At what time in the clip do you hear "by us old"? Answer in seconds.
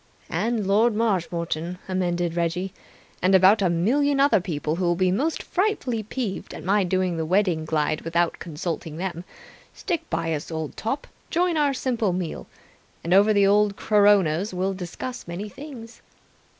10.09-10.75